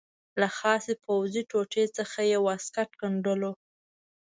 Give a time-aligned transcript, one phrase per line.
[0.39, 3.51] له خاصې پوځي ټوټې څخه یې واسکټ ګنډلو.